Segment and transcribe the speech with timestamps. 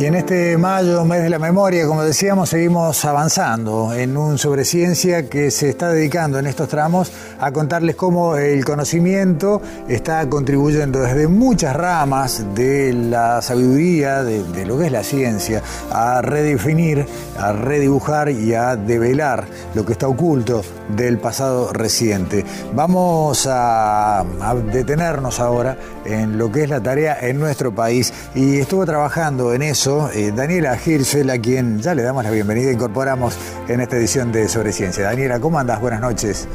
[0.00, 4.64] y en este mayo, mes de la memoria, como decíamos, seguimos avanzando en un sobre
[4.64, 11.00] ciencia que se está dedicando en estos tramos a contarles cómo el conocimiento está contribuyendo
[11.00, 17.04] desde muchas ramas de la sabiduría, de, lo que es la ciencia, a redefinir,
[17.38, 19.44] a redibujar y a develar
[19.74, 20.62] lo que está oculto
[20.96, 22.46] del pasado reciente.
[22.74, 24.24] Vamos a,
[24.72, 29.60] detenernos ahora en lo que es la tarea en nuestro país y estuvo trabajando en
[29.60, 33.34] eso eh, Daniela Hirschel, a quien ya le damos la bienvenida, incorporamos
[33.66, 35.04] en esta edición de Sobre Ciencia.
[35.04, 35.80] Daniela, ¿cómo andas?
[35.80, 36.46] Buenas noches.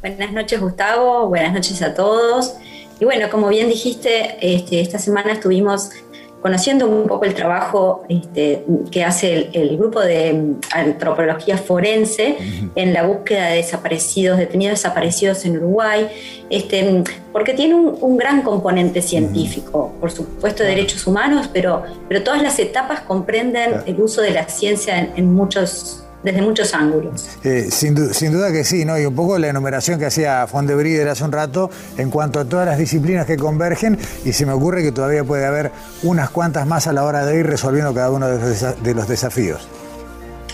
[0.00, 2.54] Buenas noches Gustavo, buenas noches a todos.
[3.00, 5.90] Y bueno, como bien dijiste, este, esta semana estuvimos
[6.40, 12.36] conociendo un poco el trabajo este, que hace el, grupo de mm, antropología forense
[12.74, 16.08] en la búsqueda de desaparecidos, detenidos desaparecidos en Uruguay,
[16.50, 22.22] este, mm, porque tiene un, gran componente científico, por supuesto de derechos humanos, pero, pero
[22.22, 27.28] todas las etapas comprenden el uso de la ciencia en, en muchos desde muchos ángulos.
[27.44, 28.98] Eh, sin, duda que sí, ¿no?
[28.98, 32.66] Y un poco la enumeración que hacía Fondebrider hace un rato en cuanto a todas
[32.66, 35.70] las disciplinas que convergen y se me ocurre que todavía puede haber
[36.02, 39.68] unas cuantas más a la hora de ir resolviendo cada uno de los desafíos.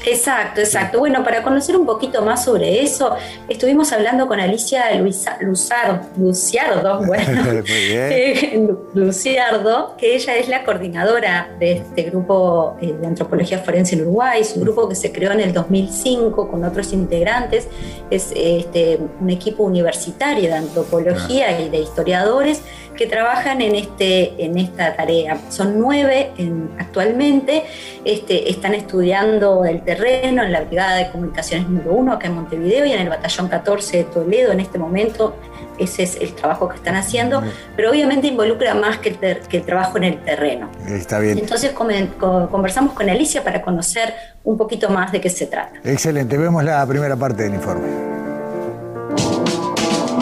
[0.06, 0.98] Exacto, exacto.
[0.98, 3.14] Bueno, para conocer un poquito más sobre eso,
[3.48, 7.42] estuvimos hablando con Alicia Luisa, Luciardo, bueno,
[8.94, 14.42] Luciardo, que ella es la coordinadora de este grupo eh, de antropología forense en Uruguay,
[14.42, 17.68] es un grupo que se creó en el 2005 con otros integrantes,
[18.11, 22.62] es este, un equipo universitario de antropología y de historiadores
[22.97, 25.39] que trabajan en, este, en esta tarea.
[25.48, 26.31] Son nueve
[26.78, 27.64] actualmente,
[28.05, 32.85] este, están estudiando el terreno en la Brigada de Comunicaciones número uno acá en Montevideo
[32.86, 35.36] y en el Batallón 14 de Toledo en este momento.
[35.79, 37.42] Ese es el trabajo que están haciendo,
[37.74, 40.70] pero obviamente involucra más que el, que el trabajo en el terreno.
[40.86, 41.36] Está bien.
[41.36, 44.14] Entonces conversamos con Alicia para conocer
[44.45, 45.73] un poquito más de qué se trata.
[45.83, 48.14] Excelente, vemos la primera parte del informe.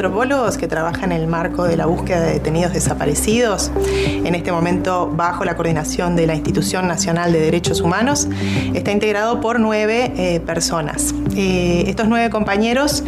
[0.00, 5.12] Antropólogos que trabaja en el marco de la búsqueda de detenidos desaparecidos, en este momento
[5.14, 8.26] bajo la coordinación de la Institución Nacional de Derechos Humanos,
[8.72, 11.14] está integrado por nueve eh, personas.
[11.36, 13.04] Eh, estos nueve compañeros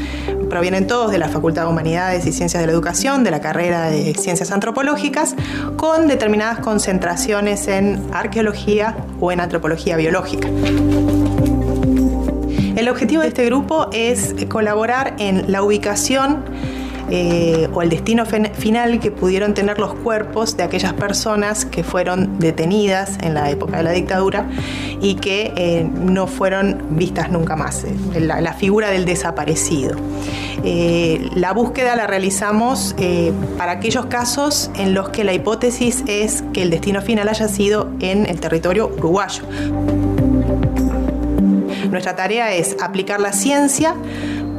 [0.50, 3.88] provienen todos de la Facultad de Humanidades y Ciencias de la Educación, de la carrera
[3.88, 5.34] de Ciencias Antropológicas,
[5.78, 10.48] con determinadas concentraciones en arqueología o en antropología biológica.
[12.76, 16.44] El objetivo de este grupo es colaborar en la ubicación
[17.15, 22.39] eh, o el destino final que pudieron tener los cuerpos de aquellas personas que fueron
[22.39, 24.49] detenidas en la época de la dictadura
[24.99, 29.99] y que eh, no fueron vistas nunca más, eh, la, figura del desaparecido.
[30.65, 32.97] la búsqueda la realizamos
[33.59, 37.91] para aquellos casos en los que la hipótesis es que el destino final haya sido
[38.00, 39.43] en el territorio uruguayo.
[41.91, 43.94] Nuestra tarea es aplicar la ciencia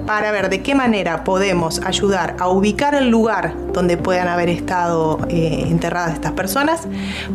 [0.06, 5.19] para ver de qué manera podemos ayudar a ubicar el lugar donde puedan haber estado
[5.30, 6.88] eh, enterradas estas personas,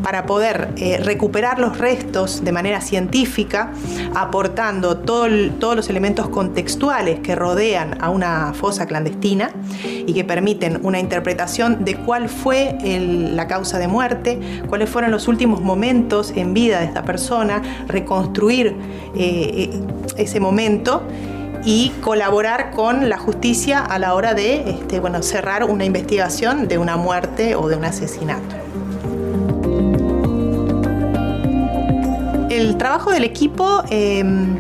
[0.03, 3.73] para poder eh, recuperar los restos de manera científica,
[4.15, 5.29] aportando todos
[5.77, 9.51] los elementos contextuales que rodean a una fosa clandestina
[9.85, 15.29] y que permiten una interpretación de cuál fue la causa de muerte, cuáles fueron los
[15.29, 18.77] últimos momentos en vida de esta persona, reconstruir
[19.17, 19.71] eh,
[20.17, 21.03] ese momento
[21.69, 26.79] y colaborar con la justicia a la hora de este, bueno, cerrar una investigación de
[26.79, 28.57] una muerte o de un asesinato.
[32.49, 34.57] El trabajo del equipo em,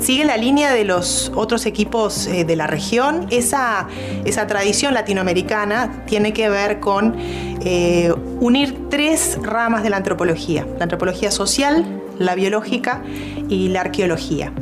[0.00, 3.26] sigue la línea de los otros equipos eh, de la región.
[3.28, 3.86] Esa,
[4.24, 10.66] esa, tradición latinoamericana tiene que ver con eh, unir tres ramas de la antropología.
[10.78, 13.02] La antropología social, la biológica
[13.50, 14.54] y la arqueología.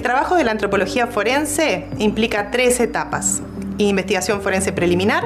[0.00, 3.42] El trabajo de la antropología forense implica tres etapas.
[3.76, 5.24] investigación forense preliminar,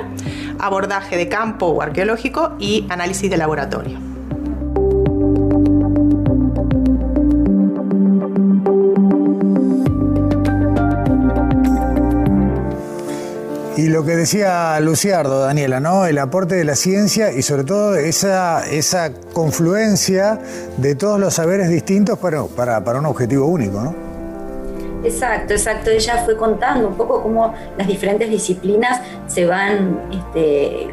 [0.58, 4.00] abordaje de campo o arqueológico y análisis de laboratorio.
[13.76, 16.06] Y lo que decía Luciardo, Daniela, ¿no?
[16.06, 20.40] El aporte de la ciencia y sobre todo esa, esa confluencia
[20.78, 24.03] de todos los saberes distintos para, para, para un objetivo único, ¿no?
[25.04, 25.90] Exacto, exacto.
[25.90, 30.88] Ella fue contando un poco cómo las diferentes disciplinas se van este,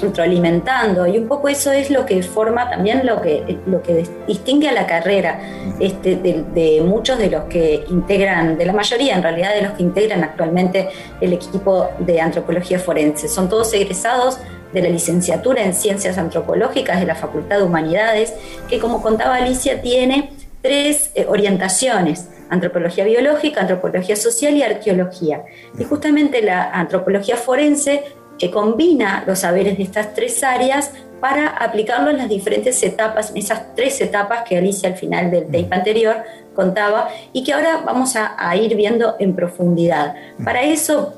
[0.00, 4.68] retroalimentando y un poco eso es lo que forma también lo que, lo que distingue
[4.68, 5.40] a la carrera
[5.80, 9.82] este, de, muchos de los que integran, de la mayoría en realidad de los que
[9.82, 10.88] integran actualmente
[11.20, 13.28] el equipo de antropología forense.
[13.28, 14.38] Son todos egresados
[14.72, 18.34] de la licenciatura en ciencias antropológicas de la Facultad de Humanidades,
[18.68, 20.30] que como contaba Alicia tiene
[20.60, 25.44] tres eh, orientaciones antropología biológica, antropología social y arqueología.
[25.78, 28.04] Y justamente la antropología forense
[28.38, 33.38] que combina los saberes de estas tres áreas para aplicarlo en las diferentes etapas, en
[33.38, 36.16] esas tres etapas que Alicia al final del tape anterior
[36.54, 40.14] contaba y que ahora vamos a, ir viendo en profundidad.
[40.44, 41.14] Para eso,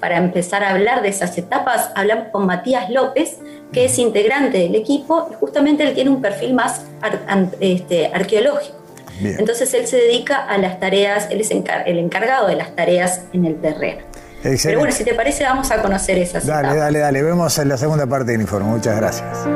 [0.00, 3.38] para empezar a hablar de esas etapas, hablamos con Matías López,
[3.72, 6.84] que es integrante del equipo y justamente él tiene un perfil más
[7.60, 8.81] este, arqueológico.
[9.20, 13.44] Entonces él se dedica a las tareas, él es el encargado de las tareas en
[13.44, 14.02] el terreno.
[14.42, 16.44] Pero bueno, si te parece, vamos a conocer esas.
[16.46, 17.22] Dale, dale, dale.
[17.22, 18.70] Vemos en la segunda parte del informe.
[18.70, 19.46] Muchas gracias.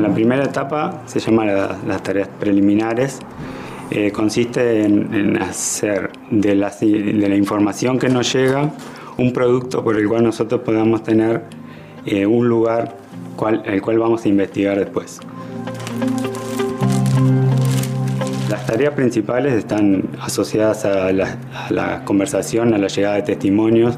[0.00, 3.18] La primera etapa se llama las tareas preliminares.
[3.90, 8.72] Eh, consiste en, hacer de la, información que nos llega
[9.18, 11.42] un producto por el cual nosotros podamos tener
[12.06, 12.96] eh, un lugar
[13.36, 15.20] cual, el cual vamos a investigar después.
[18.48, 23.96] Las tareas principales están asociadas a la, conversación, a la llegada de testimonios,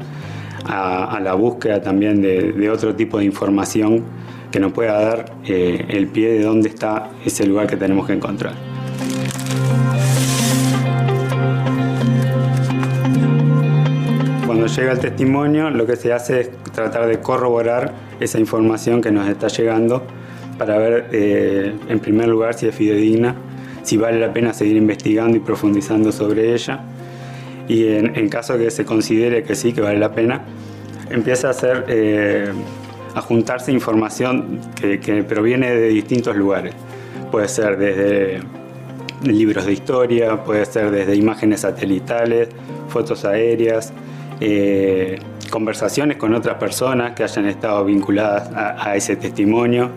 [0.65, 4.03] a, la búsqueda también de, otro tipo de información
[4.51, 8.13] que nos pueda dar eh, el pie de dónde está ese lugar que tenemos que
[8.13, 8.76] encontrar.
[14.77, 19.27] Llega el testimonio, lo que se hace es tratar de corroborar esa información que nos
[19.27, 20.03] está llegando
[20.59, 23.35] para ver, eh, en primer lugar, si es fidedigna,
[23.83, 26.81] si vale la pena seguir investigando y profundizando sobre ella.
[27.67, 30.41] Y en, caso que se considere que sí, que vale la pena,
[31.09, 32.51] empieza a hacer, eh,
[33.13, 36.73] a juntarse información que, que proviene de distintos lugares.
[37.31, 38.39] Puede ser desde
[39.23, 42.49] libros de historia, puede ser desde imágenes satelitales,
[42.87, 43.91] fotos aéreas,
[44.39, 45.19] eh,
[45.49, 49.89] conversaciones con otras personas que hayan estado vinculadas a, ese testimonio.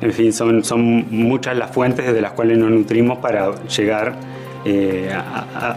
[0.00, 4.14] En fin, son, son muchas las fuentes de las cuales nos nutrimos para llegar
[4.64, 5.76] eh, a,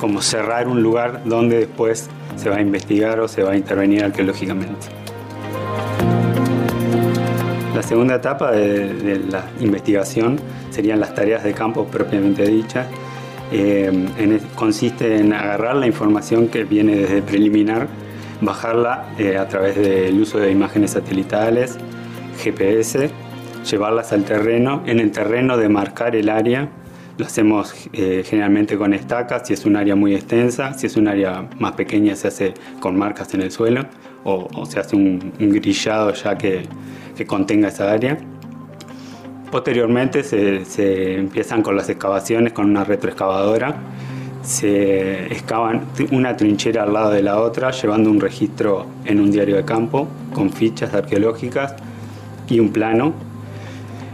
[0.00, 4.04] como cerrar un lugar donde después se va a investigar o se va a intervenir
[4.04, 4.86] arqueológicamente.
[7.74, 10.38] La segunda etapa de, de la investigación
[10.70, 12.86] serían las tareas de campo propiamente dichas,
[13.52, 17.88] eh, consiste en agarrar la información que viene desde preliminar,
[18.40, 21.78] bajarla eh, a través del uso de imágenes satelitales,
[22.42, 23.10] GPS,
[23.70, 26.68] llevarlas al terreno, en el terreno de marcar el área,
[27.16, 31.08] lo hacemos eh, generalmente con estacas si es un área muy extensa, si es un
[31.08, 33.86] área más pequeña se hace con marcas en el suelo
[34.22, 36.68] o, se hace un, grillado ya que
[37.26, 38.18] contenga esa área.
[39.50, 43.76] Posteriormente se, empiezan con las excavaciones con una retroexcavadora.
[44.42, 49.56] Se excavan una trinchera al lado de la otra, llevando un registro en un diario
[49.56, 51.74] de campo con fichas arqueológicas
[52.48, 53.14] y un plano.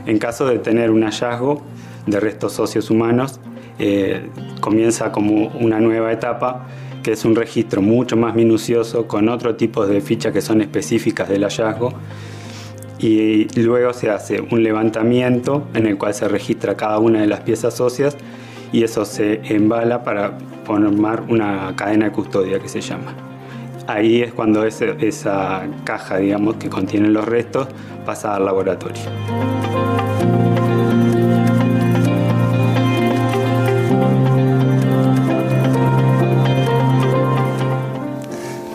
[0.06, 1.62] En caso de tener un hallazgo
[2.06, 3.40] de restos óseos humanos,
[3.80, 4.28] eh,
[4.60, 6.66] comienza como una nueva etapa
[7.02, 11.28] que es un registro mucho más minucioso con otro tipo de fichas que son específicas
[11.28, 11.92] del hallazgo
[13.04, 17.40] y luego se hace un levantamiento en el cual se registra cada una de las
[17.40, 18.16] piezas óseas
[18.72, 23.14] y eso se embala para formar una cadena de custodia que se llama.
[23.86, 27.68] Ahí es cuando esa caja, digamos, que contiene los restos
[28.06, 29.02] pasa al laboratorio.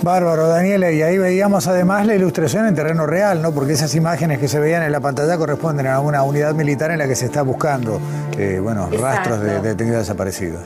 [0.10, 3.54] Bárbaro, Daniela, y ahí veíamos además la ilustración en terreno real, ¿no?
[3.54, 6.98] Porque esas imágenes que se veían en la pantalla corresponden a una unidad militar en
[6.98, 8.02] la que se está buscando,
[8.38, 10.62] eh, bueno, rastros de, detenidos desaparecidos.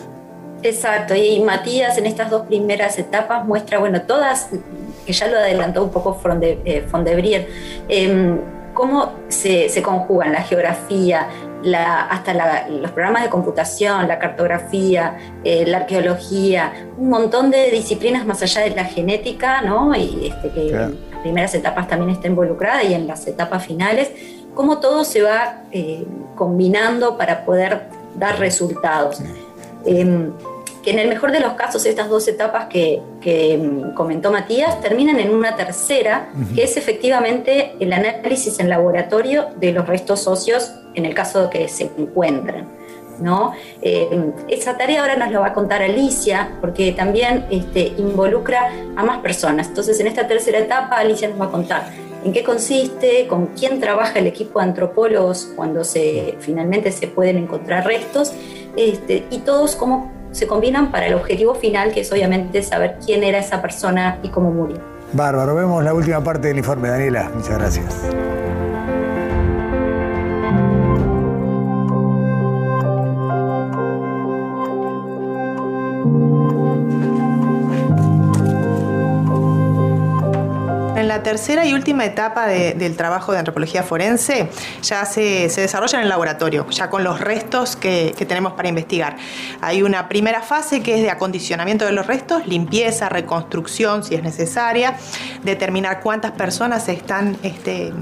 [0.61, 4.47] Exacto, y Matías en estas dos primeras etapas muestra, bueno, todas,
[5.05, 7.49] que ya lo adelantó un poco Fondebrier,
[7.89, 8.37] eh,
[8.73, 11.27] cómo se, conjugan la geografía,
[11.75, 18.41] hasta los programas de computación, la cartografía, eh, la arqueología, un montón de disciplinas más
[18.41, 19.95] allá de la genética, ¿no?
[19.95, 20.77] Y este, que en
[21.11, 24.11] las primeras etapas también está involucrada y en las etapas finales,
[24.53, 26.05] cómo todo se va eh,
[26.35, 27.83] combinando para poder
[28.15, 29.21] dar resultados.
[29.85, 30.31] Em,
[30.83, 35.17] que en el mejor de los casos estas dos etapas que, mm, comentó Matías terminan
[35.19, 41.05] en una tercera, que es efectivamente el análisis en laboratorio de los restos óseos en
[41.05, 42.83] el caso de que se encuentren.
[43.19, 43.53] ¿no?
[43.81, 49.03] Eh, esa tarea ahora nos la va a contar Alicia, porque también este, involucra a
[49.03, 49.67] más personas.
[49.67, 51.91] Entonces, en esta tercera etapa, Alicia nos va a contar
[52.23, 57.37] en qué consiste, con quién trabaja el equipo de antropólogos cuando se, finalmente se pueden
[57.37, 58.33] encontrar restos,
[58.75, 63.23] este, y todos cómo se combinan para el objetivo final, que es obviamente saber quién
[63.23, 64.77] era esa persona y cómo murió.
[65.13, 67.29] Bárbaro, vemos la última parte del informe, Daniela.
[67.35, 68.62] Muchas gracias.
[81.23, 84.49] Tercera y última etapa del trabajo de antropología forense
[84.81, 89.17] ya se, desarrolla en el laboratorio, ya con los restos que, tenemos para investigar.
[89.61, 94.23] Hay una primera fase que es de acondicionamiento de los restos, limpieza, reconstrucción si es
[94.23, 94.95] necesaria,
[95.43, 97.93] determinar cuántas personas están este,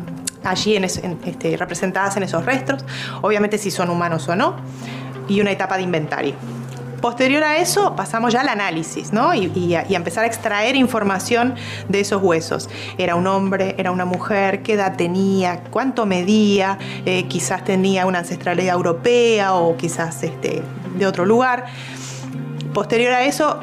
[0.43, 2.83] allí este, representadas en esos restos,
[3.21, 4.57] obviamente si son humanos o no,
[5.27, 6.60] y una etapa de inventario.
[7.01, 9.33] Posterior a eso pasamos ya al análisis, ¿no?
[9.33, 11.55] Y, a, empezar a extraer información
[11.89, 12.69] de esos huesos.
[12.99, 18.19] Era un hombre, era una mujer, qué edad tenía, cuánto medía, eh, quizás tenía una
[18.19, 20.61] ancestralidad europea o quizás este,
[20.95, 21.65] de otro lugar.
[22.71, 23.59] Posterior a eso,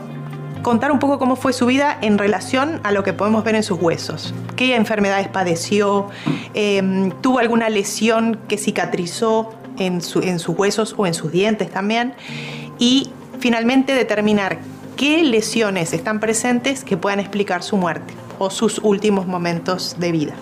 [0.62, 3.62] contar un poco cómo fue su vida en relación a lo que podemos ver en
[3.62, 4.34] sus huesos.
[4.56, 6.08] ¿Qué enfermedades padeció?
[6.54, 12.14] Em, ¿Tuvo alguna lesión que cicatrizó en, en, sus huesos o en sus dientes también?
[12.80, 14.58] Y finalmente determinar
[14.96, 20.34] qué lesiones están presentes que puedan explicar su muerte o sus últimos momentos de vida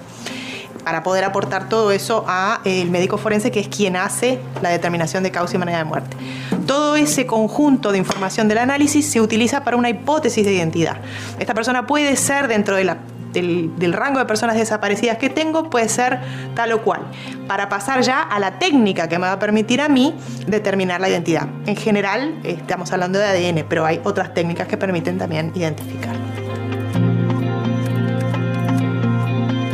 [0.86, 4.70] para poder aportar todo eso a eh, el médico forense que es quien hace la
[4.70, 6.16] determinación de causa y manera de muerte.
[6.64, 10.98] Todo ese conjunto de información del análisis se utiliza para una hipótesis de identidad.
[11.40, 12.98] Esta persona puede ser dentro de la
[13.42, 16.18] del, rango de personas desaparecidas que tengo puede ser
[16.54, 17.02] tal o cual,
[17.46, 20.14] para pasar ya a la técnica que me va a permitir a mí
[20.46, 21.48] determinar la identidad.
[21.66, 26.35] En general, estamos hablando de ADN, pero hay otras técnicas que permiten también identificar.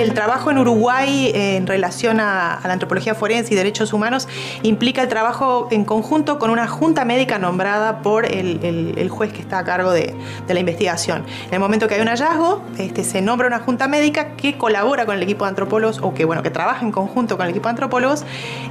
[0.02, 4.26] El trabajo en Uruguay eh, en relación a, la antropología forense y derechos humanos
[4.64, 9.58] implica el trabajo en conjunto con una junta médica nombrada por el, juez que está
[9.58, 10.12] a cargo de,
[10.48, 11.24] la investigación.
[11.46, 15.06] En el momento que hay un hallazgo, este, se nombra una junta médica que colabora
[15.06, 17.68] con el equipo de antropólogos o que, bueno, que trabaja en conjunto con el equipo
[17.68, 18.24] de antropólogos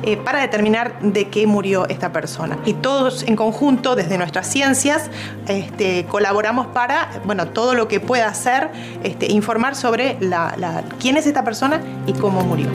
[0.03, 2.57] eh, para determinar de qué murió esta persona.
[2.65, 5.09] Y todos en conjunto, desde nuestras ciencias,
[5.47, 8.69] este, colaboramos para bueno, todo lo que pueda hacer,
[9.03, 12.67] este, informar sobre la, quién esta persona y cómo murió.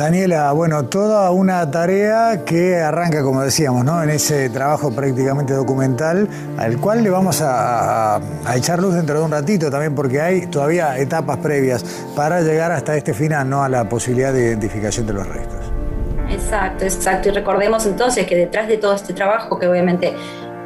[0.00, 4.02] Daniela, bueno, toda una tarea que arranca, como decíamos, ¿no?
[4.02, 8.18] en ese trabajo prácticamente documental, al cual le vamos a,
[8.54, 11.84] echar luz dentro de un ratito también, porque hay todavía etapas previas
[12.16, 13.62] para llegar hasta este final, ¿no?
[13.62, 15.59] a la posibilidad de identificación de los restos.
[16.30, 17.28] Exacto, exacto.
[17.28, 20.14] Y recordemos entonces que detrás de todo este trabajo, que obviamente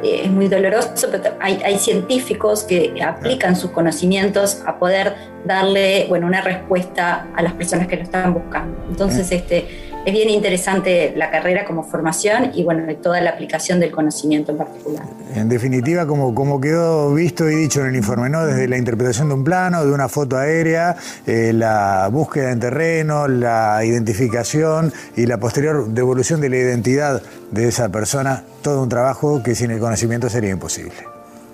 [0.03, 6.27] eh, es muy doloroso, pero hay, científicos que aplican sus conocimientos a poder darle bueno,
[6.27, 8.77] una respuesta a las personas que lo están buscando.
[8.89, 9.67] Entonces, este,
[10.05, 14.57] es bien interesante la carrera como formación y bueno, toda la aplicación del conocimiento en
[14.59, 15.03] particular.
[15.33, 18.45] En definitiva, como, como quedó visto y dicho en el informe, ¿no?
[18.45, 20.95] Desde la interpretación de un plano, de una foto aérea,
[21.25, 27.67] eh, la búsqueda en terreno, la identificación y la posterior devolución de la identidad de
[27.67, 30.93] esa persona, todo un trabajo que sin el conocimiento sería imposible.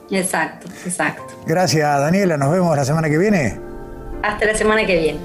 [0.09, 1.23] Exacto, exacto.
[1.45, 2.35] Gracias, Daniela.
[2.35, 3.57] Nos vemos la semana que viene.
[4.21, 5.19] Hasta la semana que viene.